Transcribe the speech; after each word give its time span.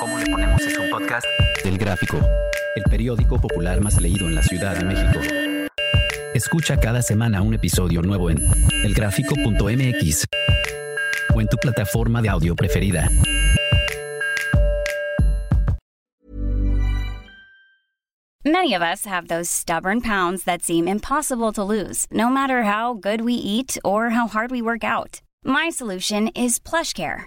¿Cómo 0.00 0.18
le 0.18 0.26
ponemos 0.26 0.62
es 0.62 0.78
un 0.78 0.90
podcast? 0.90 1.26
Del 1.64 1.78
Gráfico, 1.78 2.18
el 2.76 2.84
periódico 2.84 3.40
popular 3.40 3.80
más 3.80 4.00
leído 4.00 4.26
en 4.26 4.34
la 4.34 4.42
Ciudad 4.42 4.76
de 4.76 4.84
México. 4.84 5.20
Escucha 6.34 6.78
cada 6.78 7.02
semana 7.02 7.42
un 7.42 7.54
episodio 7.54 8.02
nuevo 8.02 8.30
en 8.30 8.38
elgráfico.mx 8.84 10.24
o 11.34 11.40
en 11.40 11.48
tu 11.48 11.56
plataforma 11.56 12.22
de 12.22 12.28
audio 12.28 12.54
preferida. 12.54 13.08
Many 18.44 18.72
of 18.72 18.82
us 18.82 19.04
have 19.04 19.28
those 19.28 19.50
stubborn 19.50 20.00
pounds 20.00 20.44
that 20.44 20.62
seem 20.62 20.88
impossible 20.88 21.52
to 21.52 21.62
lose, 21.62 22.06
no 22.10 22.30
matter 22.30 22.62
how 22.62 22.94
good 22.94 23.20
we 23.20 23.34
eat 23.34 23.76
or 23.84 24.10
how 24.10 24.26
hard 24.26 24.50
we 24.50 24.62
work 24.62 24.84
out. 24.84 25.20
My 25.44 25.70
solution 25.70 26.28
is 26.28 26.58
PlushCare. 26.58 27.26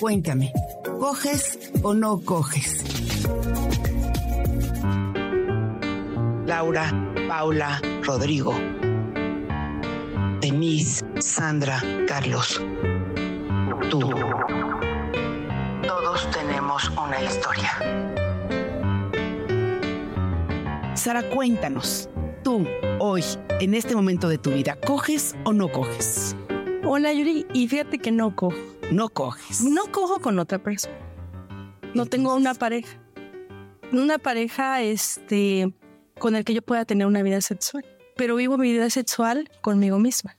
Cuéntame, 0.00 0.50
¿coges 0.98 1.58
o 1.82 1.92
no 1.92 2.22
coges? 2.22 2.82
Laura, 6.46 6.90
Paula, 7.28 7.82
Rodrigo, 8.02 8.54
Denise, 10.40 11.04
Sandra, 11.18 11.82
Carlos, 12.08 12.62
tú. 13.90 14.00
Todos 15.86 16.30
tenemos 16.30 16.90
una 16.96 17.22
historia. 17.22 17.70
Sara, 20.94 21.28
cuéntanos, 21.28 22.08
tú, 22.42 22.66
hoy, 23.00 23.22
en 23.60 23.74
este 23.74 23.94
momento 23.94 24.30
de 24.30 24.38
tu 24.38 24.50
vida, 24.50 24.78
¿coges 24.80 25.36
o 25.44 25.52
no 25.52 25.70
coges? 25.70 26.34
Hola 26.92 27.12
Yuri, 27.12 27.46
y 27.54 27.68
fíjate 27.68 28.00
que 28.00 28.10
no 28.10 28.34
cojo. 28.34 28.56
No 28.90 29.10
coges. 29.10 29.62
No 29.62 29.82
cojo 29.92 30.18
con 30.20 30.40
otra 30.40 30.58
persona. 30.60 30.98
No 31.94 32.06
tengo 32.06 32.34
una 32.34 32.52
pareja. 32.52 33.00
Una 33.92 34.18
pareja 34.18 34.82
este, 34.82 35.72
con 36.18 36.34
el 36.34 36.44
que 36.44 36.52
yo 36.52 36.62
pueda 36.62 36.84
tener 36.84 37.06
una 37.06 37.22
vida 37.22 37.40
sexual. 37.42 37.84
Pero 38.16 38.34
vivo 38.34 38.58
mi 38.58 38.72
vida 38.72 38.90
sexual 38.90 39.48
conmigo 39.60 40.00
misma. 40.00 40.36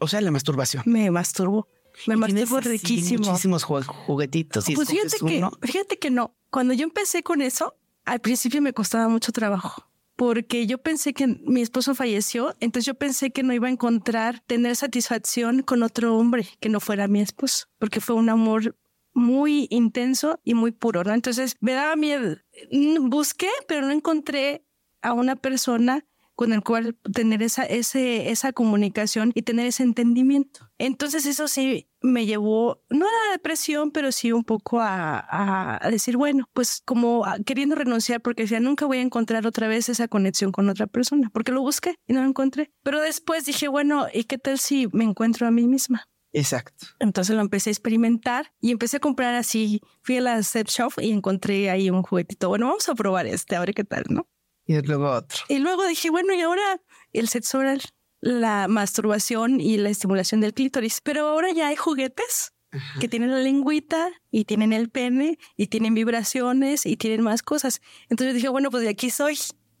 O 0.00 0.08
sea, 0.08 0.22
la 0.22 0.30
masturbación. 0.30 0.82
Me 0.86 1.10
masturbo. 1.10 1.68
Me 2.06 2.16
masturbo 2.16 2.56
así 2.56 2.70
riquísimo. 2.70 3.26
Muchísimos 3.26 3.66
ju- 3.66 3.84
juguetitos. 3.84 4.64
Pues 4.74 4.88
fíjate 4.88 5.18
que, 5.18 5.36
uno. 5.36 5.52
fíjate 5.60 5.98
que 5.98 6.10
no. 6.10 6.34
Cuando 6.48 6.72
yo 6.72 6.84
empecé 6.84 7.22
con 7.22 7.42
eso, 7.42 7.76
al 8.06 8.20
principio 8.20 8.62
me 8.62 8.72
costaba 8.72 9.08
mucho 9.08 9.30
trabajo. 9.30 9.86
Porque 10.16 10.66
yo 10.66 10.78
pensé 10.78 11.14
que 11.14 11.26
mi 11.26 11.62
esposo 11.62 11.94
falleció, 11.94 12.54
entonces 12.60 12.86
yo 12.86 12.94
pensé 12.94 13.30
que 13.30 13.42
no 13.42 13.52
iba 13.52 13.68
a 13.68 13.70
encontrar 13.70 14.40
tener 14.40 14.76
satisfacción 14.76 15.62
con 15.62 15.82
otro 15.82 16.16
hombre 16.16 16.46
que 16.60 16.68
no 16.68 16.80
fuera 16.80 17.08
mi 17.08 17.20
esposo, 17.20 17.66
porque 17.78 18.00
fue 18.00 18.16
un 18.16 18.28
amor 18.28 18.76
muy 19.14 19.66
intenso 19.70 20.40
y 20.44 20.54
muy 20.54 20.72
puro, 20.72 21.04
¿no? 21.04 21.12
Entonces 21.12 21.56
me 21.60 21.72
daba 21.72 21.96
miedo. 21.96 22.36
Mm, 22.70 23.08
Busqué, 23.08 23.48
pero 23.68 23.82
no 23.82 23.90
encontré 23.90 24.64
a 25.02 25.12
una 25.12 25.36
persona 25.36 26.04
con 26.34 26.52
el 26.52 26.62
cual 26.62 26.96
tener 27.14 27.42
esa, 27.42 27.64
ese, 27.64 28.30
esa 28.30 28.52
comunicación 28.52 29.32
y 29.34 29.42
tener 29.42 29.66
ese 29.66 29.82
entendimiento. 29.82 30.70
Entonces 30.78 31.26
eso 31.26 31.46
sí 31.48 31.88
me 32.00 32.26
llevó, 32.26 32.82
no 32.90 33.06
a 33.06 33.10
la 33.26 33.32
depresión, 33.32 33.90
pero 33.92 34.10
sí 34.12 34.32
un 34.32 34.42
poco 34.44 34.80
a, 34.80 35.76
a- 35.78 35.90
decir, 35.90 36.16
bueno, 36.16 36.48
pues 36.52 36.82
como 36.84 37.24
queriendo 37.46 37.74
renunciar 37.76 38.20
porque 38.20 38.42
decía, 38.42 38.60
nunca 38.60 38.86
voy 38.86 38.98
a 38.98 39.02
encontrar 39.02 39.46
otra 39.46 39.68
vez 39.68 39.88
esa 39.88 40.08
conexión 40.08 40.50
con 40.52 40.68
otra 40.68 40.86
persona, 40.86 41.30
porque 41.32 41.52
lo 41.52 41.60
busqué 41.60 41.94
y 42.06 42.12
no 42.12 42.22
lo 42.22 42.28
encontré. 42.28 42.72
Pero 42.82 43.00
después 43.00 43.44
dije, 43.44 43.68
bueno, 43.68 44.06
¿y 44.12 44.24
qué 44.24 44.38
tal 44.38 44.58
si 44.58 44.88
me 44.92 45.04
encuentro 45.04 45.46
a 45.46 45.50
mí 45.50 45.68
misma? 45.68 46.06
Exacto. 46.34 46.86
Entonces 46.98 47.36
lo 47.36 47.42
empecé 47.42 47.68
a 47.68 47.72
experimentar 47.72 48.52
y 48.60 48.70
empecé 48.70 48.96
a 48.96 49.00
comprar 49.00 49.34
así. 49.34 49.82
Fui 50.02 50.16
a 50.16 50.22
la 50.22 50.42
Sex 50.42 50.72
Shop 50.72 50.92
y 50.98 51.10
encontré 51.12 51.68
ahí 51.68 51.90
un 51.90 52.02
juguetito. 52.02 52.48
Bueno, 52.48 52.68
vamos 52.68 52.88
a 52.88 52.94
probar 52.94 53.26
este, 53.26 53.54
a 53.54 53.60
ver 53.60 53.74
qué 53.74 53.84
tal, 53.84 54.04
¿no? 54.08 54.26
Y 54.72 54.86
luego 54.86 55.10
otro. 55.10 55.38
Y 55.48 55.58
luego 55.58 55.86
dije, 55.86 56.10
bueno, 56.10 56.34
y 56.34 56.40
ahora 56.40 56.80
el 57.12 57.28
sexo 57.28 57.58
oral, 57.58 57.82
la 58.20 58.68
masturbación 58.68 59.60
y 59.60 59.76
la 59.76 59.90
estimulación 59.90 60.40
del 60.40 60.54
clítoris. 60.54 61.00
Pero 61.02 61.28
ahora 61.28 61.52
ya 61.52 61.68
hay 61.68 61.76
juguetes 61.76 62.52
que 63.00 63.08
tienen 63.08 63.30
la 63.30 63.38
lengüita 63.38 64.10
y 64.30 64.44
tienen 64.44 64.72
el 64.72 64.88
pene 64.88 65.38
y 65.56 65.66
tienen 65.66 65.94
vibraciones 65.94 66.86
y 66.86 66.96
tienen 66.96 67.22
más 67.22 67.42
cosas. 67.42 67.80
Entonces 68.08 68.34
dije, 68.34 68.48
bueno, 68.48 68.70
pues 68.70 68.82
de 68.82 68.88
aquí 68.88 69.10
soy. 69.10 69.38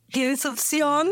Tienes 0.08 0.44
opción. 0.44 1.10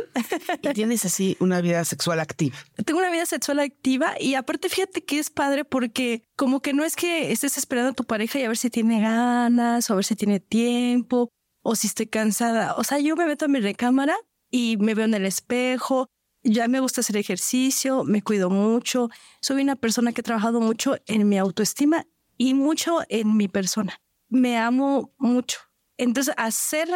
Y 0.62 0.68
tienes 0.74 1.06
así 1.06 1.34
una 1.40 1.62
vida 1.62 1.82
sexual 1.86 2.20
activa. 2.20 2.58
Tengo 2.84 3.00
una 3.00 3.10
vida 3.10 3.24
sexual 3.24 3.60
activa 3.60 4.12
y 4.20 4.34
aparte 4.34 4.68
fíjate 4.68 5.02
que 5.02 5.18
es 5.18 5.30
padre 5.30 5.64
porque 5.64 6.22
como 6.36 6.60
que 6.60 6.74
no 6.74 6.84
es 6.84 6.96
que 6.96 7.32
estés 7.32 7.56
esperando 7.56 7.92
a 7.92 7.94
tu 7.94 8.04
pareja 8.04 8.38
y 8.38 8.42
a 8.42 8.48
ver 8.48 8.58
si 8.58 8.68
tiene 8.68 9.00
ganas 9.00 9.88
o 9.88 9.94
a 9.94 9.96
ver 9.96 10.04
si 10.04 10.16
tiene 10.16 10.38
tiempo 10.38 11.30
o 11.62 11.76
si 11.76 11.86
estoy 11.86 12.06
cansada. 12.06 12.74
O 12.76 12.84
sea, 12.84 12.98
yo 12.98 13.16
me 13.16 13.26
meto 13.26 13.44
a 13.44 13.48
mi 13.48 13.60
recámara 13.60 14.16
y 14.50 14.76
me 14.78 14.94
veo 14.94 15.04
en 15.04 15.14
el 15.14 15.26
espejo. 15.26 16.08
Ya 16.42 16.68
me 16.68 16.80
gusta 16.80 17.02
hacer 17.02 17.16
ejercicio, 17.16 18.04
me 18.04 18.22
cuido 18.22 18.50
mucho. 18.50 19.10
Soy 19.40 19.62
una 19.62 19.76
persona 19.76 20.12
que 20.12 20.22
he 20.22 20.24
trabajado 20.24 20.60
mucho 20.60 20.96
en 21.06 21.28
mi 21.28 21.38
autoestima 21.38 22.06
y 22.36 22.54
mucho 22.54 23.00
en 23.08 23.36
mi 23.36 23.48
persona. 23.48 24.00
Me 24.28 24.56
amo 24.58 25.12
mucho. 25.18 25.58
Entonces, 25.98 26.34
hacer 26.38 26.88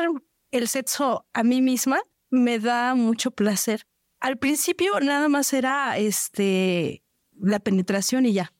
el 0.51 0.69
sexo 0.69 1.27
a 1.35 1.43
mí 1.43 1.61
misma 1.61 2.01
me 2.31 2.59
da 2.59 2.95
mucho 2.95 3.31
placer. 3.33 3.87
Al 4.21 4.39
principio 4.39 4.99
nada 5.01 5.29
más 5.29 5.53
era 5.53 5.99
este 5.99 7.03
la 7.39 7.61
penetración 7.61 8.25
y 8.25 8.33
ya. 8.33 8.53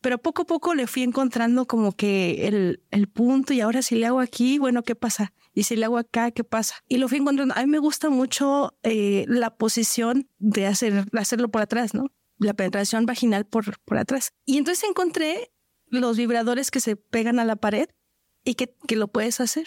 Pero 0.00 0.18
poco 0.18 0.42
a 0.42 0.46
poco 0.46 0.74
le 0.74 0.86
fui 0.86 1.02
encontrando 1.02 1.66
como 1.66 1.92
que 1.92 2.46
el, 2.46 2.82
el 2.90 3.08
punto 3.08 3.52
y 3.52 3.60
ahora 3.60 3.82
si 3.82 3.96
le 3.96 4.06
hago 4.06 4.20
aquí, 4.20 4.58
bueno, 4.58 4.82
¿qué 4.82 4.94
pasa? 4.94 5.32
Y 5.54 5.64
si 5.64 5.74
le 5.74 5.84
hago 5.84 5.98
acá, 5.98 6.30
¿qué 6.30 6.44
pasa? 6.44 6.76
Y 6.88 6.98
lo 6.98 7.08
fui 7.08 7.18
encontrando. 7.18 7.54
A 7.56 7.60
mí 7.62 7.66
me 7.66 7.78
gusta 7.78 8.10
mucho 8.10 8.78
eh, 8.84 9.24
la 9.26 9.56
posición 9.56 10.28
de 10.38 10.66
hacer, 10.66 11.06
hacerlo 11.18 11.48
por 11.48 11.62
atrás, 11.62 11.94
¿no? 11.94 12.12
La 12.38 12.54
penetración 12.54 13.06
vaginal 13.06 13.44
por, 13.44 13.80
por 13.80 13.98
atrás. 13.98 14.30
Y 14.44 14.58
entonces 14.58 14.88
encontré 14.88 15.50
los 15.86 16.16
vibradores 16.16 16.70
que 16.70 16.80
se 16.80 16.94
pegan 16.94 17.40
a 17.40 17.44
la 17.44 17.56
pared 17.56 17.88
y 18.44 18.54
que, 18.54 18.76
que 18.86 18.94
lo 18.94 19.08
puedes 19.08 19.40
hacer. 19.40 19.66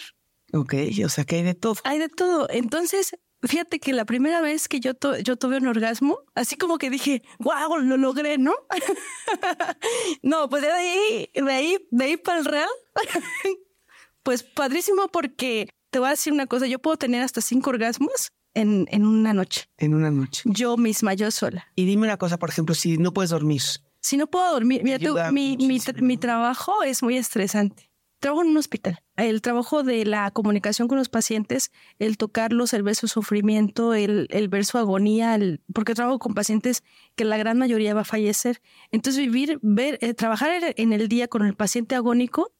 Ok, 0.53 0.75
o 1.05 1.09
sea 1.09 1.25
que 1.25 1.37
hay 1.37 1.43
de 1.43 1.55
todo. 1.55 1.75
Hay 1.83 1.99
de 1.99 2.09
todo. 2.09 2.47
Entonces, 2.49 3.17
fíjate 3.43 3.79
que 3.79 3.93
la 3.93 4.05
primera 4.05 4.41
vez 4.41 4.67
que 4.67 4.79
yo, 4.79 4.93
tu- 4.93 5.15
yo 5.17 5.35
tuve 5.35 5.57
un 5.57 5.67
orgasmo, 5.67 6.19
así 6.35 6.55
como 6.57 6.77
que 6.77 6.89
dije, 6.89 7.23
wow, 7.39 7.77
lo 7.77 7.97
logré, 7.97 8.37
¿no? 8.37 8.53
no, 10.21 10.49
pues 10.49 10.61
de 10.63 10.71
ahí, 10.71 11.29
de 11.33 11.51
ahí, 11.51 11.77
de 11.91 12.05
ahí 12.05 12.17
para 12.17 12.39
el 12.39 12.45
real, 12.45 12.69
pues 14.23 14.43
padrísimo 14.43 15.07
porque 15.07 15.69
te 15.89 15.99
voy 15.99 16.07
a 16.07 16.11
decir 16.11 16.33
una 16.33 16.47
cosa, 16.47 16.67
yo 16.67 16.79
puedo 16.79 16.97
tener 16.97 17.21
hasta 17.23 17.41
cinco 17.41 17.69
orgasmos 17.71 18.29
en, 18.53 18.87
en 18.91 19.05
una 19.05 19.33
noche. 19.33 19.65
En 19.77 19.93
una 19.93 20.11
noche. 20.11 20.43
Yo 20.45 20.77
misma, 20.77 21.13
yo 21.13 21.31
sola. 21.31 21.67
Y 21.75 21.85
dime 21.85 22.03
una 22.03 22.17
cosa, 22.17 22.37
por 22.37 22.49
ejemplo, 22.49 22.75
si 22.75 22.97
no 22.97 23.13
puedes 23.13 23.29
dormir. 23.31 23.61
Si 23.99 24.17
no 24.17 24.27
puedo 24.27 24.51
dormir, 24.51 24.81
mira 24.83 24.97
tú, 24.99 25.15
mi 25.31 26.17
trabajo 26.17 26.81
es 26.83 27.03
muy 27.03 27.17
estresante. 27.17 27.90
Trabajo 28.21 28.43
en 28.43 28.49
un 28.51 28.57
hospital. 28.57 29.01
El 29.17 29.41
trabajo 29.41 29.81
de 29.83 30.05
la 30.05 30.29
comunicación 30.31 30.87
con 30.87 30.97
los 30.99 31.09
pacientes, 31.09 31.71
el 31.99 32.17
tocarlos, 32.17 32.71
el 32.73 32.83
ver 32.83 32.95
su 32.95 33.07
sufrimiento, 33.07 33.93
el, 33.95 34.27
el 34.29 34.47
ver 34.47 34.63
su 34.63 34.77
agonía, 34.77 35.35
el- 35.35 35.59
porque 35.73 35.95
trabajo 35.95 36.19
con 36.19 36.33
pacientes 36.35 36.83
que 37.15 37.25
la 37.25 37.35
gran 37.37 37.57
mayoría 37.57 37.93
va 37.95 38.01
a 38.01 38.05
fallecer. 38.05 38.61
Entonces 38.91 39.19
vivir, 39.21 39.59
ver, 39.63 39.97
eh, 40.01 40.13
trabajar 40.13 40.51
en 40.77 40.93
el 40.93 41.07
día 41.09 41.27
con 41.27 41.45
el 41.45 41.55
paciente 41.55 41.95
agónico, 41.95 42.53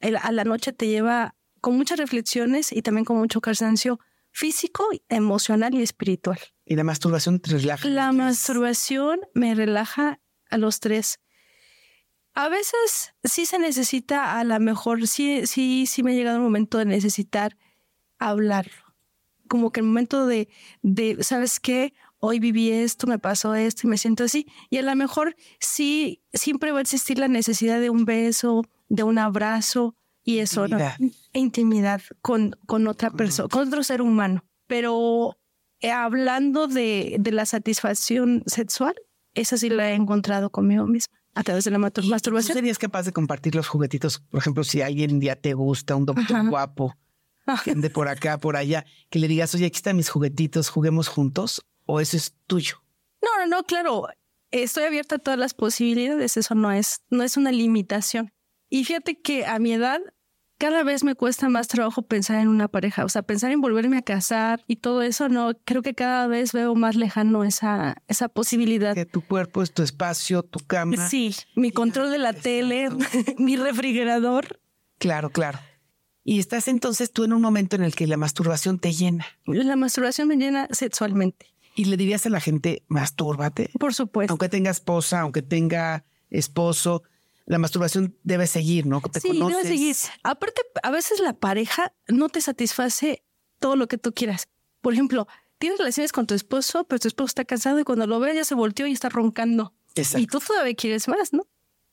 el- 0.00 0.16
a 0.18 0.30
la 0.32 0.44
noche 0.44 0.72
te 0.72 0.86
lleva 0.86 1.34
con 1.62 1.76
muchas 1.76 1.98
reflexiones 1.98 2.70
y 2.70 2.82
también 2.82 3.04
con 3.06 3.16
mucho 3.16 3.40
cansancio 3.40 3.98
físico, 4.30 4.86
emocional 5.08 5.74
y 5.74 5.80
espiritual. 5.82 6.38
Y 6.66 6.76
la 6.76 6.84
masturbación 6.84 7.40
te 7.40 7.52
relaja. 7.52 7.88
La 7.88 8.12
masturbación 8.12 9.20
me 9.32 9.54
relaja 9.54 10.20
a 10.50 10.58
los 10.58 10.78
tres. 10.80 11.18
A 12.36 12.50
veces 12.50 13.14
sí 13.24 13.46
se 13.46 13.58
necesita, 13.58 14.38
a 14.38 14.44
lo 14.44 14.60
mejor 14.60 15.06
sí, 15.08 15.46
sí, 15.46 15.86
sí 15.86 16.02
me 16.02 16.12
ha 16.12 16.14
llegado 16.14 16.36
el 16.36 16.42
momento 16.42 16.76
de 16.76 16.84
necesitar 16.84 17.56
hablarlo. 18.18 18.94
Como 19.48 19.72
que 19.72 19.80
el 19.80 19.86
momento 19.86 20.26
de, 20.26 20.50
de, 20.82 21.16
¿sabes 21.24 21.58
qué? 21.58 21.94
Hoy 22.18 22.38
viví 22.38 22.70
esto, 22.70 23.06
me 23.06 23.18
pasó 23.18 23.54
esto 23.54 23.86
y 23.86 23.90
me 23.90 23.96
siento 23.96 24.24
así. 24.24 24.46
Y 24.68 24.76
a 24.76 24.82
lo 24.82 24.94
mejor 24.94 25.34
sí, 25.60 26.22
siempre 26.34 26.72
va 26.72 26.78
a 26.80 26.82
existir 26.82 27.18
la 27.18 27.28
necesidad 27.28 27.80
de 27.80 27.88
un 27.88 28.04
beso, 28.04 28.64
de 28.90 29.02
un 29.02 29.16
abrazo, 29.16 29.94
y 30.22 30.40
eso, 30.40 30.64
Intimidad. 30.64 30.98
¿no? 30.98 31.10
Intimidad 31.32 32.02
con, 32.20 32.58
con 32.66 32.86
otra 32.86 33.10
persona, 33.12 33.48
con 33.48 33.68
otro 33.68 33.82
ser 33.82 34.02
humano. 34.02 34.44
Pero 34.66 35.38
eh, 35.80 35.90
hablando 35.90 36.66
de, 36.66 37.16
de 37.18 37.32
la 37.32 37.46
satisfacción 37.46 38.42
sexual, 38.44 38.94
esa 39.32 39.56
sí 39.56 39.70
la 39.70 39.90
he 39.90 39.94
encontrado 39.94 40.50
conmigo 40.50 40.86
misma 40.86 41.16
a 41.36 41.42
través 41.44 41.64
de 41.64 41.70
la 41.70 41.78
matur- 41.78 42.02
¿Tú 42.02 42.08
masturbación. 42.08 42.54
serías 42.56 42.78
capaz 42.78 43.04
de 43.04 43.12
compartir 43.12 43.54
los 43.54 43.68
juguetitos? 43.68 44.18
Por 44.30 44.40
ejemplo, 44.40 44.64
si 44.64 44.82
alguien 44.82 45.20
ya 45.20 45.36
te 45.36 45.54
gusta, 45.54 45.94
un 45.94 46.06
doctor 46.06 46.24
Ajá. 46.36 46.48
guapo, 46.48 46.96
que 47.62 47.70
ande 47.70 47.90
por 47.90 48.08
acá, 48.08 48.38
por 48.38 48.56
allá, 48.56 48.84
que 49.10 49.18
le 49.20 49.28
digas, 49.28 49.54
oye, 49.54 49.66
aquí 49.66 49.76
están 49.76 49.96
mis 49.96 50.08
juguetitos, 50.08 50.68
juguemos 50.68 51.06
juntos, 51.08 51.64
o 51.84 52.00
eso 52.00 52.16
es 52.16 52.34
tuyo. 52.48 52.82
No, 53.22 53.28
no, 53.38 53.46
no, 53.58 53.62
claro. 53.64 54.08
Estoy 54.50 54.84
abierta 54.84 55.16
a 55.16 55.18
todas 55.18 55.38
las 55.38 55.54
posibilidades. 55.54 56.36
Eso 56.36 56.54
no 56.54 56.72
es, 56.72 57.02
no 57.10 57.22
es 57.22 57.36
una 57.36 57.52
limitación. 57.52 58.32
Y 58.68 58.84
fíjate 58.84 59.20
que 59.20 59.44
a 59.46 59.58
mi 59.58 59.72
edad 59.72 60.00
cada 60.58 60.82
vez 60.84 61.04
me 61.04 61.14
cuesta 61.14 61.48
más 61.48 61.68
trabajo 61.68 62.02
pensar 62.02 62.40
en 62.40 62.48
una 62.48 62.68
pareja. 62.68 63.04
O 63.04 63.08
sea, 63.08 63.22
pensar 63.22 63.50
en 63.52 63.60
volverme 63.60 63.98
a 63.98 64.02
casar 64.02 64.64
y 64.66 64.76
todo 64.76 65.02
eso, 65.02 65.28
no, 65.28 65.52
creo 65.64 65.82
que 65.82 65.94
cada 65.94 66.26
vez 66.26 66.52
veo 66.52 66.74
más 66.74 66.96
lejano 66.96 67.44
esa, 67.44 67.96
esa 68.08 68.28
posibilidad. 68.28 68.94
Que 68.94 69.06
tu 69.06 69.20
cuerpo 69.20 69.62
es 69.62 69.72
tu 69.72 69.82
espacio, 69.82 70.42
tu 70.42 70.60
cama. 70.60 71.08
Sí, 71.08 71.34
mi 71.54 71.70
control 71.70 72.10
de 72.10 72.18
la 72.18 72.32
tele, 72.32 72.88
mi 73.38 73.56
refrigerador. 73.56 74.60
Claro, 74.98 75.30
claro. 75.30 75.58
Y 76.24 76.40
estás 76.40 76.66
entonces 76.68 77.12
tú 77.12 77.24
en 77.24 77.32
un 77.32 77.40
momento 77.42 77.76
en 77.76 77.82
el 77.84 77.94
que 77.94 78.06
la 78.06 78.16
masturbación 78.16 78.78
te 78.78 78.92
llena. 78.92 79.26
La 79.44 79.76
masturbación 79.76 80.26
me 80.26 80.36
llena 80.36 80.66
sexualmente, 80.72 81.46
Y 81.76 81.84
le 81.84 81.96
dirías 81.96 82.26
a 82.26 82.30
la 82.30 82.40
gente, 82.40 82.82
mastúrbate. 82.88 83.70
por 83.78 83.94
supuesto. 83.94 84.32
Aunque 84.32 84.48
tenga 84.48 84.70
esposa, 84.70 85.20
aunque 85.20 85.42
tenga 85.42 86.04
esposo, 86.30 87.04
la 87.46 87.58
masturbación 87.58 88.16
debe 88.24 88.46
seguir, 88.46 88.86
¿no? 88.86 89.00
Te 89.00 89.20
Sí, 89.20 89.28
conoces. 89.28 89.56
debe 89.64 89.68
seguir. 89.68 89.96
Aparte, 90.24 90.62
a 90.82 90.90
veces 90.90 91.20
la 91.20 91.32
pareja 91.32 91.92
no 92.08 92.28
te 92.28 92.40
satisface 92.40 93.22
todo 93.60 93.76
lo 93.76 93.86
que 93.88 93.98
tú 93.98 94.12
quieras. 94.12 94.48
Por 94.80 94.92
ejemplo, 94.92 95.26
tienes 95.58 95.78
relaciones 95.78 96.12
con 96.12 96.26
tu 96.26 96.34
esposo, 96.34 96.84
pero 96.84 96.98
tu 96.98 97.08
esposo 97.08 97.26
está 97.28 97.44
cansado 97.44 97.78
y 97.80 97.84
cuando 97.84 98.06
lo 98.06 98.20
ve 98.20 98.34
ya 98.34 98.44
se 98.44 98.54
volteó 98.54 98.86
y 98.86 98.92
está 98.92 99.08
roncando. 99.08 99.74
Exacto. 99.94 100.18
Y 100.20 100.26
tú 100.26 100.40
todavía 100.40 100.74
quieres 100.74 101.08
más, 101.08 101.32
¿no? 101.32 101.46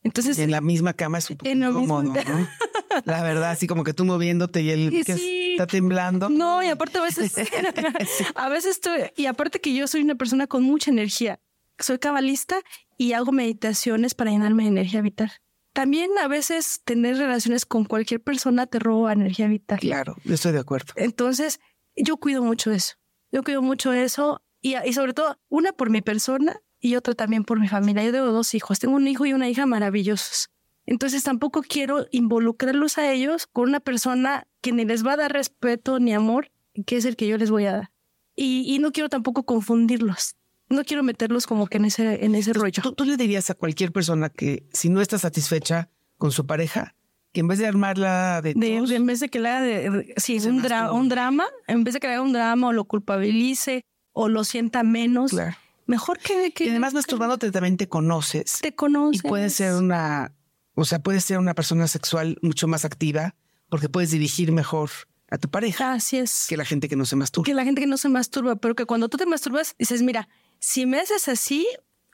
Entonces, 0.03 0.37
En 0.39 0.51
la 0.51 0.59
misma 0.59 0.93
cama 0.93 1.19
es 1.19 1.29
un 1.29 1.37
poco 1.37 1.49
incómodo, 1.49 2.03
¿no? 2.03 2.13
La 3.05 3.23
verdad, 3.23 3.51
así 3.51 3.65
como 3.67 3.83
que 3.83 3.93
tú 3.93 4.03
moviéndote 4.05 4.61
y 4.61 4.69
él 4.69 4.93
Y 4.93 5.03
que 5.03 5.15
sí. 5.17 5.51
está 5.53 5.65
temblando. 5.65 6.29
no, 6.29 6.61
y 6.61 6.67
aparte 6.67 6.97
a 6.97 7.01
veces, 7.03 7.33
a 8.35 8.49
veces 8.49 8.71
estoy, 8.71 9.11
y 9.15 9.25
aparte 9.27 9.59
que 9.61 9.73
yo 9.73 9.87
soy 9.87 10.01
una 10.01 10.15
persona 10.15 10.45
con 10.47 10.63
mucha 10.63 10.91
energía, 10.91 11.39
soy 11.79 11.99
cabalista 11.99 12.57
y 12.97 13.13
hago 13.13 13.31
meditaciones 13.31 14.13
para 14.13 14.31
llenarme 14.31 14.63
de 14.63 14.69
energía 14.69 15.01
vital. 15.01 15.31
También 15.73 16.11
a 16.21 16.27
veces 16.27 16.81
tener 16.85 17.17
relaciones 17.17 17.65
con 17.65 17.85
cualquier 17.85 18.21
persona 18.21 18.67
te 18.67 18.77
roba 18.77 19.11
energía 19.11 19.47
vital. 19.47 19.79
Claro, 19.79 20.15
estoy 20.23 20.51
de 20.51 20.59
acuerdo. 20.59 20.93
Entonces, 20.95 21.59
yo 21.95 22.17
cuido 22.17 22.43
mucho 22.43 22.71
eso. 22.71 22.95
Yo 23.31 23.43
cuido 23.43 23.63
mucho 23.63 23.91
eso 23.91 24.43
y, 24.61 24.75
y 24.77 24.93
sobre 24.93 25.13
todo, 25.13 25.39
una 25.49 25.73
por 25.73 25.89
mi 25.89 26.01
persona 26.01 26.61
y 26.79 26.95
otra 26.95 27.15
también 27.15 27.43
por 27.43 27.59
mi 27.59 27.67
familia. 27.67 28.03
Yo 28.03 28.11
tengo 28.11 28.31
dos 28.31 28.53
hijos. 28.53 28.79
Tengo 28.79 28.95
un 28.95 29.07
hijo 29.07 29.25
y 29.25 29.33
una 29.33 29.49
hija 29.49 29.65
maravillosos. 29.65 30.51
Entonces, 30.85 31.23
tampoco 31.23 31.63
quiero 31.63 32.05
involucrarlos 32.11 32.99
a 32.99 33.11
ellos 33.11 33.47
con 33.47 33.69
una 33.69 33.79
persona 33.79 34.47
que 34.61 34.73
ni 34.73 34.85
les 34.85 35.05
va 35.05 35.13
a 35.13 35.17
dar 35.17 35.33
respeto 35.33 35.99
ni 35.99 36.13
amor, 36.13 36.51
que 36.85 36.97
es 36.97 37.05
el 37.05 37.15
que 37.15 37.27
yo 37.27 37.37
les 37.37 37.49
voy 37.49 37.65
a 37.65 37.73
dar. 37.73 37.91
Y, 38.35 38.63
y 38.67 38.79
no 38.79 38.91
quiero 38.91 39.09
tampoco 39.09 39.43
confundirlos. 39.43 40.35
No 40.73 40.83
quiero 40.83 41.03
meterlos 41.03 41.45
como 41.47 41.67
que 41.67 41.77
en 41.77 41.85
ese, 41.85 42.25
en 42.25 42.35
ese 42.35 42.53
rollo. 42.53 42.81
¿Tú, 42.83 42.93
tú 42.93 43.05
le 43.05 43.15
dirías 43.17 43.49
a 43.49 43.53
cualquier 43.55 43.91
persona 43.91 44.29
que 44.29 44.65
si 44.73 44.89
no 44.89 45.01
está 45.01 45.17
satisfecha 45.17 45.89
con 46.17 46.31
su 46.31 46.45
pareja, 46.45 46.95
que 47.31 47.39
en 47.41 47.47
vez 47.47 47.59
de 47.59 47.67
armarla 47.67 48.41
de, 48.41 48.53
De, 48.53 48.81
de- 48.81 48.95
en 48.95 49.05
vez 49.05 49.19
de 49.19 49.29
que 49.29 49.39
le 49.39 49.49
haga 49.49 49.61
de- 49.61 50.13
sí, 50.17 50.37
un, 50.47 50.61
dra- 50.61 50.91
un 50.93 51.09
drama, 51.09 51.45
en 51.67 51.83
vez 51.83 51.93
de 51.95 51.99
que 51.99 52.07
le 52.07 52.13
haga 52.13 52.21
un 52.23 52.33
drama 52.33 52.67
o 52.67 52.73
lo 52.73 52.85
culpabilice 52.85 53.85
o 54.11 54.29
lo 54.29 54.43
sienta 54.43 54.83
menos, 54.83 55.31
claro. 55.31 55.55
mejor 55.87 56.19
que, 56.19 56.51
que 56.53 56.65
Y 56.65 56.69
además 56.69 56.93
masturbándote 56.93 57.51
también 57.51 57.77
te 57.77 57.87
conoces 57.89 58.59
te 58.61 58.75
conoces. 58.75 59.23
y 59.23 59.27
puedes 59.27 59.53
ser 59.55 59.73
una, 59.75 60.33
o 60.75 60.85
sea, 60.85 60.99
puedes 60.99 61.23
ser 61.25 61.39
una 61.39 61.53
persona 61.55 61.87
sexual 61.87 62.37
mucho 62.41 62.67
más 62.67 62.85
activa 62.85 63.35
porque 63.69 63.89
puedes 63.89 64.11
dirigir 64.11 64.51
mejor 64.51 64.89
a 65.31 65.39
tu 65.39 65.49
pareja 65.49 65.93
Así 65.93 66.17
es. 66.17 66.45
que 66.47 66.57
la 66.57 66.65
gente 66.65 66.87
que 66.87 66.95
no 66.95 67.05
se 67.05 67.15
masturba. 67.15 67.45
Que 67.45 67.55
la 67.55 67.63
gente 67.63 67.81
que 67.81 67.87
no 67.87 67.97
se 67.97 68.07
masturba, 68.09 68.55
pero 68.57 68.75
que 68.75 68.85
cuando 68.85 69.09
tú 69.09 69.17
te 69.17 69.25
masturbas 69.25 69.73
dices, 69.79 70.03
mira, 70.03 70.29
si 70.63 70.85
me 70.85 70.97
haces 70.97 71.27
así, 71.27 71.67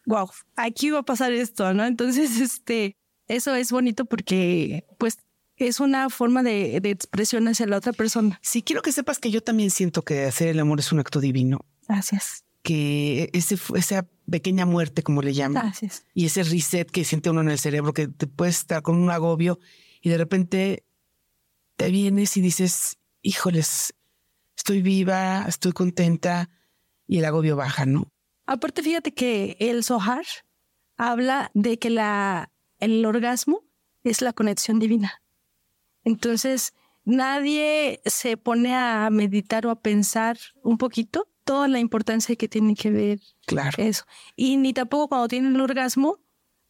wow, 0.08 0.28
aquí 0.56 0.90
va 0.90 1.00
a 1.00 1.04
pasar 1.04 1.32
esto, 1.32 1.72
¿no? 1.76 1.86
Entonces, 1.86 2.32
este, 2.42 2.98
eso 3.28 3.54
es 3.54 3.72
bonito 3.72 4.06
porque, 4.06 4.88
pues, 4.98 5.20
es 5.56 5.80
una 5.80 6.10
forma 6.10 6.42
de, 6.42 6.80
de 6.82 6.90
expresión 6.90 7.48
hacia 7.48 7.68
la 7.68 7.78
otra 7.78 7.94
persona. 7.94 8.40
Sí, 8.42 8.64
quiero 8.64 8.82
que 8.82 8.92
sepas 8.92 9.20
que 9.20 9.30
yo 9.30 9.42
también 9.42 9.70
siento 9.70 10.02
que 10.02 10.26
hacer 10.26 10.48
el 10.48 10.60
amor 10.60 10.80
es 10.80 10.92
un 10.92 10.98
acto 11.00 11.20
divino, 11.20 11.60
Gracias. 11.88 12.44
que 12.64 13.30
ese, 13.34 13.56
esa 13.76 14.08
pequeña 14.28 14.66
muerte, 14.66 15.04
como 15.04 15.22
le 15.22 15.34
llaman, 15.34 15.66
Gracias. 15.66 16.06
y 16.16 16.26
ese 16.26 16.42
reset 16.42 16.90
que 16.90 17.04
siente 17.04 17.30
uno 17.30 17.42
en 17.42 17.50
el 17.50 17.60
cerebro, 17.60 17.94
que 17.94 18.08
te 18.08 18.26
puedes 18.26 18.58
estar 18.58 18.82
con 18.82 18.96
un 18.98 19.12
agobio 19.12 19.60
y 20.02 20.10
de 20.10 20.18
repente 20.18 20.86
te 21.76 21.92
vienes 21.92 22.36
y 22.36 22.42
dices, 22.42 22.98
híjoles, 23.22 23.94
estoy 24.58 24.82
viva, 24.82 25.46
estoy 25.48 25.72
contenta 25.72 26.50
y 27.06 27.20
el 27.20 27.26
agobio 27.26 27.56
baja, 27.56 27.86
¿no? 27.86 28.12
Aparte, 28.52 28.82
fíjate 28.82 29.14
que 29.14 29.58
el 29.60 29.84
Zohar 29.84 30.26
habla 30.98 31.52
de 31.54 31.78
que 31.78 31.92
la, 31.92 32.52
el 32.80 33.06
orgasmo 33.06 33.62
es 34.04 34.24
la 34.24 34.34
conexión 34.34 34.80
divina. 34.80 35.22
Entonces, 36.04 36.74
nadie 37.06 38.02
se 38.06 38.38
pone 38.38 38.76
a 38.76 39.08
meditar 39.12 39.68
o 39.68 39.70
a 39.70 39.80
pensar 39.80 40.40
un 40.64 40.80
poquito 40.80 41.28
toda 41.44 41.68
la 41.68 41.78
importancia 41.78 42.36
que 42.36 42.48
tiene 42.48 42.74
que 42.74 42.90
ver 42.90 43.20
Claro. 43.46 43.78
eso. 43.78 44.06
Y 44.36 44.58
ni 44.58 44.74
tampoco 44.74 45.10
cuando 45.10 45.28
tiene 45.28 45.50
el 45.50 45.62
orgasmo 45.62 46.18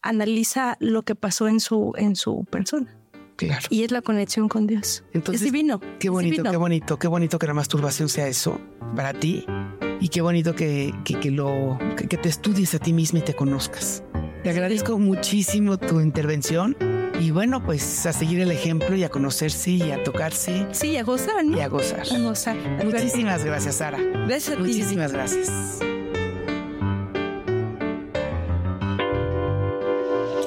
analiza 0.02 0.76
lo 0.82 1.04
que 1.04 1.16
pasó 1.16 1.48
en 1.48 1.62
su, 1.62 1.94
en 1.96 2.18
su 2.18 2.44
persona. 2.52 2.99
Claro. 3.48 3.68
Y 3.70 3.84
es 3.84 3.92
la 3.92 4.02
conexión 4.02 4.50
con 4.50 4.68
Dios. 4.68 5.04
Entonces, 5.14 5.42
es 5.42 5.46
divino. 5.52 5.80
Qué 6.00 6.10
bonito, 6.10 6.32
divino. 6.36 6.52
qué 6.52 6.58
bonito, 6.58 7.00
qué 7.00 7.08
bonito 7.08 7.40
que 7.40 7.48
la 7.48 7.54
masturbación 7.54 8.10
sea 8.10 8.28
eso 8.28 8.60
para 8.96 9.14
ti 9.14 9.46
y 10.02 10.10
qué 10.10 10.22
bonito 10.22 10.56
que, 10.56 10.94
que, 11.06 11.20
que 11.20 11.32
lo 11.32 11.78
que, 11.98 12.08
que 12.08 12.18
te 12.18 12.30
estudies 12.30 12.74
a 12.76 12.80
ti 12.80 12.94
misma 12.94 13.20
y 13.20 13.22
te 13.24 13.34
conozcas. 13.34 14.04
Te 14.44 14.50
agradezco 14.50 14.98
muchísimo 15.00 15.78
tu 15.78 16.00
intervención 16.00 16.76
y 17.20 17.32
bueno, 17.32 17.62
pues 17.64 18.06
a 18.06 18.14
seguir 18.14 18.40
el 18.40 18.52
ejemplo 18.52 18.96
y 18.96 19.04
a 19.04 19.10
conocerse 19.10 19.72
y 19.72 19.92
a 19.92 20.02
tocarse 20.04 20.68
Sí, 20.72 20.96
a 20.96 21.04
gozar, 21.04 21.44
¿no? 21.46 21.58
y 21.58 21.60
a 21.60 21.68
gozar. 21.68 22.04
A 22.14 22.20
gozar. 22.20 22.56
Muchísimas 22.86 23.44
gracias, 23.44 23.76
Sara. 23.76 23.98
Gracias 23.98 24.50
a 24.50 24.56
ti. 24.56 24.62
Muchísimas 24.62 25.12
gracias. 25.12 25.80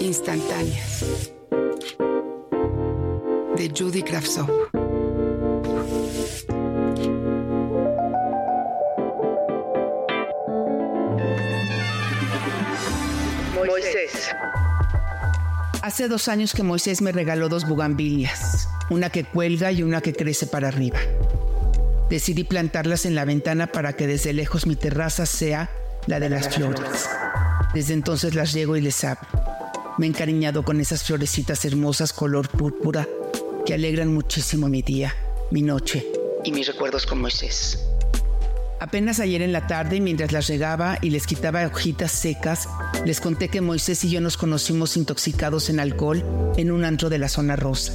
Instantáneas. 0.01 1.33
De 3.62 3.69
Judy 3.69 4.02
Kravtsov. 4.02 4.49
Moisés. 13.64 14.35
Hace 15.81 16.09
dos 16.09 16.26
años 16.26 16.54
que 16.54 16.64
Moisés 16.64 17.02
me 17.02 17.12
regaló 17.12 17.49
dos 17.49 17.69
bugambilias, 17.69 18.69
una 18.90 19.11
que 19.11 19.23
cuelga 19.23 19.71
y 19.71 19.85
una 19.85 20.00
que 20.00 20.12
crece 20.12 20.49
para 20.49 20.66
arriba. 20.66 20.99
Decidí 22.11 22.42
plantarlas 22.42 23.07
en 23.07 23.14
la 23.14 23.25
ventana 23.25 23.69
para 23.69 23.92
que 23.92 24.09
desde 24.09 24.33
lejos 24.33 24.66
mi 24.66 24.75
terraza 24.75 25.25
sea 25.25 25.71
la 26.09 26.19
de 26.19 26.31
las 26.31 26.52
flores. 26.52 27.09
Desde 27.73 27.95
entonces 27.95 28.35
las 28.35 28.52
llego 28.52 28.76
y 28.76 28.81
les 28.81 29.04
abro. 29.04 29.28
Me 29.99 30.07
he 30.07 30.09
encariñado 30.09 30.64
con 30.64 30.81
esas 30.81 31.04
florecitas 31.04 31.64
hermosas 31.64 32.12
color 32.12 32.49
púrpura 32.49 33.07
que 33.64 33.75
alegran 33.75 34.12
muchísimo 34.12 34.69
mi 34.69 34.83
día, 34.83 35.14
mi 35.50 35.62
noche 35.62 36.07
y 36.45 36.52
mis 36.52 36.66
recuerdos 36.66 37.07
con 37.07 37.21
Moisés. 37.21 37.78
Apenas 38.81 39.21
ayer 39.21 39.42
en 39.42 39.52
la 39.52 39.69
tarde, 39.69 40.00
mientras 40.00 40.33
las 40.33 40.49
regaba 40.49 40.99
y 41.00 41.11
les 41.11 41.28
quitaba 41.28 41.64
hojitas 41.64 42.11
secas, 42.11 42.69
les 43.07 43.21
conté 43.21 43.49
que 43.49 43.61
Moisés 43.61 44.02
y 44.02 44.11
yo 44.11 44.21
nos 44.21 44.37
conocimos 44.37 44.97
intoxicados 44.97 45.71
en 45.71 45.78
alcohol 45.78 46.25
en 46.57 46.73
un 46.73 46.85
antro 46.85 47.09
de 47.09 47.19
la 47.19 47.28
zona 47.28 47.54
rosa. 47.54 47.92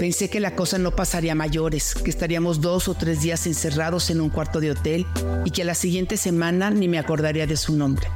Pensé 0.00 0.30
que 0.30 0.40
la 0.40 0.56
cosa 0.56 0.78
no 0.78 0.96
pasaría 0.96 1.32
a 1.32 1.36
mayores, 1.36 1.94
que 1.94 2.10
estaríamos 2.10 2.62
dos 2.62 2.88
o 2.88 2.94
tres 2.94 3.20
días 3.20 3.46
encerrados 3.46 4.08
en 4.08 4.22
un 4.22 4.30
cuarto 4.30 4.60
de 4.60 4.70
hotel 4.70 5.06
y 5.44 5.50
que 5.50 5.62
a 5.62 5.66
la 5.66 5.74
siguiente 5.74 6.16
semana 6.16 6.70
ni 6.70 6.88
me 6.88 6.98
acordaría 6.98 7.46
de 7.46 7.56
su 7.56 7.76
nombre. 7.76 8.08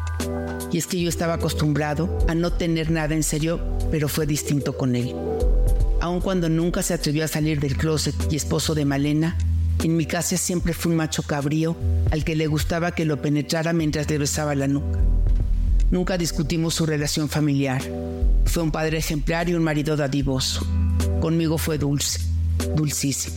Y 0.73 0.79
es 0.79 0.87
que 0.87 1.01
yo 1.01 1.09
estaba 1.09 1.35
acostumbrado 1.35 2.19
a 2.29 2.35
no 2.35 2.53
tener 2.53 2.91
nada 2.91 3.15
en 3.15 3.23
serio, 3.23 3.61
pero 3.91 4.09
fue 4.09 4.27
distinto 4.27 4.77
con 4.77 4.97
él. 4.97 5.15
Aun 6.01 6.21
cuando 6.21 6.49
nunca 6.49 6.83
se 6.83 6.95
atrevió 6.95 7.25
a 7.25 7.29
salir 7.29 7.61
del 7.61 7.77
closet 7.77 8.15
y 8.31 8.37
esposo 8.37 8.75
de 8.75 8.85
Malena, 8.85 9.37
en 9.83 9.97
mi 9.97 10.07
casa 10.07 10.37
siempre 10.37 10.73
fue 10.73 10.93
un 10.93 10.97
macho 10.97 11.23
cabrío 11.23 11.77
al 12.11 12.25
que 12.25 12.37
le 12.37 12.47
gustaba 12.47 12.93
que 12.93 13.05
lo 13.05 13.21
penetrara 13.21 13.73
mientras 13.73 14.09
le 14.09 14.19
besaba 14.19 14.55
la 14.55 14.69
nuca. 14.69 14.99
Nunca 15.91 16.19
discutimos 16.19 16.75
su 16.75 16.87
relación 16.87 17.29
familiar. 17.29 17.83
Fue 18.45 18.63
un 18.63 18.71
padre 18.71 18.99
ejemplar 18.99 19.49
y 19.49 19.55
un 19.55 19.63
marido 19.63 19.97
dadivoso. 19.97 20.67
Conmigo 21.21 21.59
fue 21.59 21.79
dulce, 21.79 22.21
dulcísimo. 22.77 23.37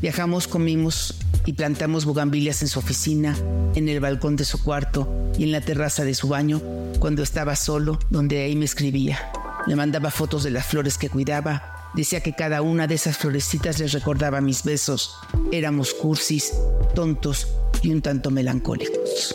Viajamos, 0.00 0.48
comimos 0.48 1.14
y 1.46 1.52
plantamos 1.52 2.04
bugambilias 2.04 2.62
en 2.62 2.68
su 2.68 2.78
oficina, 2.78 3.36
en 3.74 3.88
el 3.88 4.00
balcón 4.00 4.36
de 4.36 4.44
su 4.44 4.62
cuarto 4.62 5.30
y 5.38 5.44
en 5.44 5.52
la 5.52 5.60
terraza 5.60 6.04
de 6.04 6.14
su 6.14 6.28
baño 6.28 6.60
cuando 6.98 7.22
estaba 7.22 7.56
solo, 7.56 7.98
donde 8.10 8.42
ahí 8.42 8.56
me 8.56 8.64
escribía. 8.64 9.32
Le 9.66 9.76
mandaba 9.76 10.10
fotos 10.10 10.42
de 10.44 10.50
las 10.50 10.66
flores 10.66 10.98
que 10.98 11.08
cuidaba. 11.08 11.71
Decía 11.94 12.20
que 12.20 12.32
cada 12.32 12.62
una 12.62 12.86
de 12.86 12.94
esas 12.94 13.18
florecitas 13.18 13.78
les 13.78 13.92
recordaba 13.92 14.40
mis 14.40 14.64
besos. 14.64 15.18
Éramos 15.52 15.92
cursis, 15.92 16.52
tontos 16.94 17.48
y 17.82 17.92
un 17.92 18.00
tanto 18.00 18.30
melancólicos. 18.30 19.34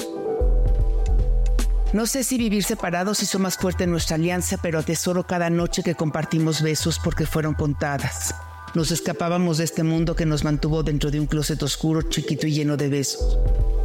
No 1.93 2.05
sé 2.05 2.23
si 2.23 2.37
vivir 2.37 2.63
separados 2.63 3.23
hizo 3.23 3.39
más 3.39 3.57
fuerte 3.57 3.87
nuestra 3.87 4.15
alianza, 4.15 4.57
pero 4.61 4.79
atesoro 4.79 5.25
cada 5.25 5.49
noche 5.49 5.83
que 5.83 5.95
compartimos 5.95 6.61
besos 6.61 6.99
porque 7.01 7.25
fueron 7.25 7.53
contadas. 7.53 8.35
Nos 8.73 8.91
escapábamos 8.91 9.57
de 9.59 9.63
este 9.63 9.83
mundo 9.83 10.15
que 10.15 10.25
nos 10.25 10.43
mantuvo 10.43 10.83
dentro 10.83 11.11
de 11.11 11.19
un 11.19 11.27
closet 11.27 11.61
oscuro, 11.63 12.01
chiquito 12.01 12.45
y 12.45 12.51
lleno 12.51 12.75
de 12.75 12.89
besos. 12.89 13.39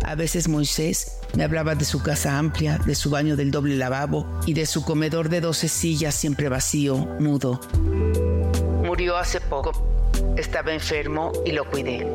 A 0.04 0.16
veces 0.16 0.48
Moisés 0.48 1.18
me 1.36 1.44
hablaba 1.44 1.74
de 1.74 1.84
su 1.84 2.02
casa 2.02 2.38
amplia, 2.38 2.78
de 2.78 2.94
su 2.94 3.08
baño 3.08 3.36
del 3.36 3.52
doble 3.52 3.76
lavabo 3.76 4.26
y 4.46 4.54
de 4.54 4.66
su 4.66 4.84
comedor 4.84 5.28
de 5.28 5.40
doce 5.40 5.68
sillas 5.68 6.14
siempre 6.14 6.48
vacío, 6.48 6.96
mudo. 7.20 7.60
Hace 9.11 9.40
poco. 9.40 9.73
Estaba 10.37 10.73
enfermo 10.73 11.32
y 11.44 11.50
lo 11.50 11.68
cuidé. 11.68 12.06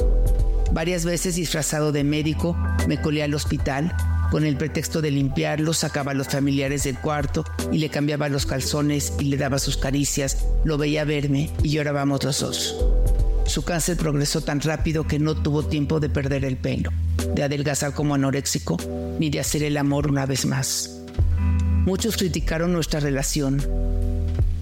Varias 0.72 1.04
veces 1.04 1.36
disfrazado 1.36 1.92
de 1.92 2.04
médico, 2.04 2.56
me 2.88 3.00
colé 3.02 3.24
al 3.24 3.34
hospital. 3.34 3.94
Con 4.32 4.46
el 4.46 4.58
pretexto 4.58 5.02
de 5.02 5.12
limpiarlo, 5.12 5.74
sacaba 5.74 6.12
a 6.12 6.16
los 6.16 6.28
familiares 6.28 6.84
del 6.84 6.98
cuarto 6.98 7.44
y 7.72 7.80
le 7.80 7.90
cambiaba 7.90 8.30
los 8.30 8.46
calzones 8.46 9.14
y 9.20 9.26
le 9.26 9.38
daba 9.38 9.60
sus 9.60 9.78
caricias. 9.78 10.46
Lo 10.64 10.78
veía 10.78 11.04
verme 11.04 11.52
y 11.62 11.70
llorábamos 11.70 12.24
los 12.24 12.40
dos. 12.40 12.76
Su 13.46 13.64
cáncer 13.64 13.98
progresó 13.98 14.42
tan 14.42 14.62
rápido 14.62 15.06
que 15.06 15.20
no 15.20 15.36
tuvo 15.36 15.64
tiempo 15.64 16.00
de 16.00 16.10
perder 16.10 16.46
el 16.46 16.58
pelo, 16.58 16.92
de 17.36 17.44
adelgazar 17.44 17.94
como 17.94 18.16
anoréxico, 18.16 18.78
ni 19.20 19.30
de 19.30 19.42
hacer 19.42 19.64
el 19.64 19.78
amor 19.78 20.08
una 20.10 20.26
vez 20.26 20.46
más. 20.46 21.02
Muchos 21.86 22.18
criticaron 22.18 22.72
nuestra 22.74 23.02
relación. 23.02 23.62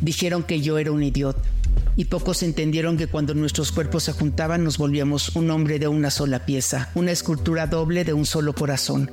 Dijeron 0.02 0.44
que 0.44 0.62
yo 0.62 0.78
era 0.78 0.92
un 0.92 1.04
idiota 1.04 1.55
y 1.96 2.06
pocos 2.06 2.44
entendieron 2.44 2.98
que 2.98 3.08
cuando 3.08 3.34
nuestros 3.34 3.72
cuerpos 3.72 4.04
se 4.04 4.12
juntaban 4.12 4.64
nos 4.64 4.78
volvíamos 4.78 5.36
un 5.36 5.50
hombre 5.52 5.80
de 5.80 5.88
una 5.88 6.12
sola 6.12 6.46
pieza, 6.46 6.90
una 6.96 7.12
escultura 7.12 7.68
doble 7.68 8.04
de 8.04 8.14
un 8.14 8.26
solo 8.26 8.54
corazón. 8.54 9.12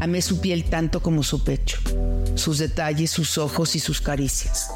Amé 0.00 0.20
su 0.22 0.40
piel 0.40 0.64
tanto 0.64 1.00
como 1.00 1.22
su 1.22 1.44
pecho, 1.44 1.78
sus 2.34 2.58
detalles, 2.58 3.10
sus 3.10 3.38
ojos 3.38 3.74
y 3.76 3.80
sus 3.80 4.00
caricias. 4.00 4.68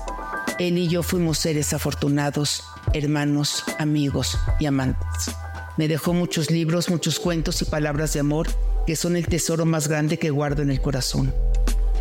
Él 0.59 0.79
y 0.79 0.89
yo 0.89 1.03
fuimos 1.03 1.39
seres 1.39 1.73
afortunados, 1.73 2.65
hermanos, 2.95 3.65
amigos 3.79 4.39
y 4.59 4.67
amantes. 4.67 5.31
Me 5.77 5.87
dejó 5.87 6.15
muchos 6.15 6.51
libros, 6.51 6.91
muchos 6.91 7.21
cuentos 7.21 7.63
y 7.63 7.65
palabras 7.67 8.13
de 8.15 8.21
amor 8.21 8.49
que 8.87 8.97
son 8.97 9.17
el 9.17 9.27
tesoro 9.27 9.67
más 9.67 9.87
grande 9.87 10.19
que 10.19 10.31
guardo 10.31 10.63
en 10.63 10.71
el 10.71 10.81
corazón. 10.81 11.35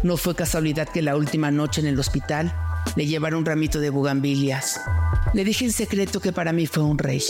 No 0.03 0.15
fue 0.15 0.35
casualidad 0.35 0.87
que 0.87 1.01
la 1.01 1.17
última 1.17 1.51
noche 1.51 1.81
en 1.81 1.87
el 1.87 1.99
hospital 1.99 2.53
le 2.95 3.05
llevaron 3.05 3.39
un 3.39 3.45
ramito 3.45 3.79
de 3.79 3.89
bugambilias. 3.89 4.79
Le 5.33 5.43
dije 5.43 5.65
en 5.65 5.71
secreto 5.71 6.19
que 6.19 6.31
para 6.31 6.53
mí 6.53 6.67
fue 6.67 6.83
un 6.83 6.97
rey. 6.97 7.21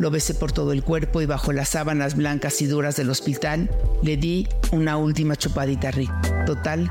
Lo 0.00 0.10
besé 0.10 0.34
por 0.34 0.50
todo 0.50 0.72
el 0.72 0.82
cuerpo 0.82 1.20
y 1.22 1.26
bajo 1.26 1.52
las 1.52 1.70
sábanas 1.70 2.16
blancas 2.16 2.60
y 2.62 2.66
duras 2.66 2.96
del 2.96 3.10
hospital 3.10 3.70
le 4.02 4.16
di 4.16 4.48
una 4.72 4.96
última 4.96 5.36
chupadita 5.36 5.90
rica. 5.90 6.44
Total, 6.46 6.90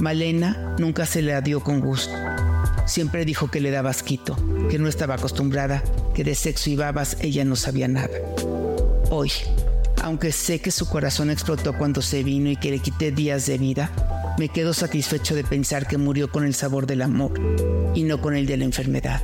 Malena 0.00 0.74
nunca 0.78 1.04
se 1.04 1.20
le 1.20 1.40
dio 1.42 1.60
con 1.60 1.80
gusto. 1.80 2.14
Siempre 2.86 3.24
dijo 3.24 3.50
que 3.50 3.60
le 3.60 3.70
daba 3.70 3.90
asquito, 3.90 4.36
que 4.70 4.78
no 4.78 4.88
estaba 4.88 5.14
acostumbrada, 5.14 5.82
que 6.14 6.24
de 6.24 6.34
sexo 6.34 6.70
y 6.70 6.76
babas 6.76 7.18
ella 7.20 7.44
no 7.44 7.54
sabía 7.54 7.86
nada. 7.86 8.16
Hoy, 9.10 9.30
aunque 10.02 10.32
sé 10.32 10.60
que 10.60 10.70
su 10.70 10.88
corazón 10.88 11.30
explotó 11.30 11.76
cuando 11.76 12.00
se 12.00 12.22
vino 12.22 12.50
y 12.50 12.56
que 12.56 12.70
le 12.70 12.78
quité 12.78 13.10
días 13.10 13.46
de 13.46 13.58
vida, 13.58 13.90
me 14.38 14.48
quedo 14.48 14.72
satisfecho 14.72 15.34
de 15.34 15.44
pensar 15.44 15.86
que 15.86 15.98
murió 15.98 16.30
con 16.30 16.44
el 16.44 16.54
sabor 16.54 16.86
del 16.86 17.02
amor 17.02 17.32
y 17.94 18.04
no 18.04 18.22
con 18.22 18.36
el 18.36 18.46
de 18.46 18.56
la 18.56 18.64
enfermedad. 18.64 19.20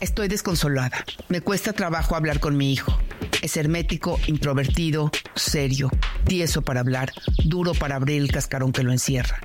Estoy 0.00 0.28
desconsolada. 0.28 1.04
Me 1.28 1.40
cuesta 1.40 1.72
trabajo 1.72 2.16
hablar 2.16 2.40
con 2.40 2.56
mi 2.56 2.72
hijo. 2.72 2.98
Es 3.40 3.56
hermético, 3.56 4.18
introvertido, 4.26 5.10
serio, 5.34 5.90
tieso 6.26 6.62
para 6.62 6.80
hablar, 6.80 7.12
duro 7.44 7.72
para 7.72 7.96
abrir 7.96 8.20
el 8.20 8.30
cascarón 8.30 8.72
que 8.72 8.82
lo 8.82 8.92
encierra. 8.92 9.40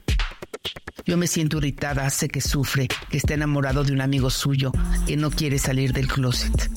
Yo 1.05 1.15
me 1.15 1.27
siento 1.27 1.57
irritada, 1.59 2.09
sé 2.09 2.27
que 2.27 2.41
sufre, 2.41 2.87
que 3.09 3.17
está 3.17 3.33
enamorado 3.33 3.83
de 3.83 3.93
un 3.93 4.01
amigo 4.01 4.29
suyo, 4.29 4.71
que 5.05 5.15
no 5.15 5.31
quiere 5.31 5.57
salir 5.57 5.93
del 5.93 6.07
closet. 6.07 6.69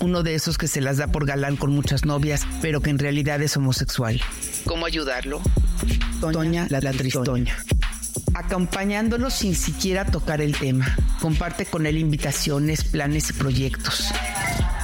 Uno 0.00 0.22
de 0.22 0.34
esos 0.34 0.58
que 0.58 0.68
se 0.68 0.80
las 0.80 0.96
da 0.96 1.06
por 1.06 1.26
galán 1.26 1.56
con 1.56 1.70
muchas 1.70 2.04
novias, 2.04 2.46
pero 2.60 2.80
que 2.80 2.90
en 2.90 2.98
realidad 2.98 3.40
es 3.40 3.56
homosexual. 3.56 4.20
¿Cómo 4.64 4.84
ayudarlo? 4.84 5.40
Toña, 6.20 6.66
la, 6.70 6.80
la 6.80 6.92
tristoña. 6.92 7.56
Acompañándolo 8.38 9.30
sin 9.30 9.56
siquiera 9.56 10.04
tocar 10.04 10.40
el 10.40 10.56
tema. 10.56 10.96
Comparte 11.20 11.66
con 11.66 11.86
él 11.86 11.98
invitaciones, 11.98 12.84
planes 12.84 13.30
y 13.30 13.32
proyectos. 13.32 14.12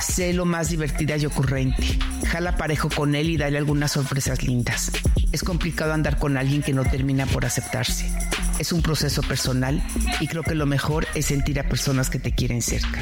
Sé 0.01 0.33
lo 0.33 0.45
más 0.45 0.71
divertida 0.71 1.17
y 1.17 1.25
ocurrente. 1.25 1.97
Jala 2.27 2.57
parejo 2.57 2.89
con 2.91 3.15
él 3.15 3.31
y 3.31 3.37
dale 3.37 3.57
algunas 3.57 3.93
sorpresas 3.93 4.43
lindas. 4.43 4.91
Es 5.31 5.45
complicado 5.45 5.93
andar 5.93 6.19
con 6.19 6.37
alguien 6.37 6.63
que 6.63 6.73
no 6.73 6.83
termina 6.83 7.27
por 7.27 7.45
aceptarse. 7.45 8.11
Es 8.59 8.73
un 8.73 8.83
proceso 8.83 9.23
personal 9.23 9.81
y 10.19 10.27
creo 10.27 10.43
que 10.43 10.57
lo 10.57 10.67
mejor 10.67 11.07
es 11.15 11.27
sentir 11.27 11.61
a 11.61 11.69
personas 11.69 12.11
que 12.11 12.19
te 12.19 12.33
quieren 12.33 12.61
cerca. 12.61 13.01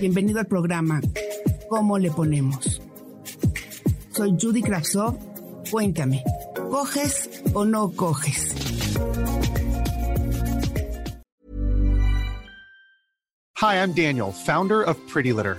Bienvenido 0.00 0.40
al 0.40 0.46
programa 0.46 1.02
¿Cómo 1.68 1.98
le 1.98 2.10
ponemos? 2.10 2.80
Soy 4.12 4.34
Judy 4.40 4.62
Kravsov. 4.62 5.27
Cuéntame, 5.70 6.24
¿coges 6.70 7.28
o 7.54 7.64
no 7.64 7.90
coges? 7.90 8.54
Hi, 13.58 13.82
I'm 13.82 13.92
Daniel, 13.92 14.32
founder 14.32 14.82
of 14.82 14.96
Pretty 15.08 15.32
Litter. 15.32 15.58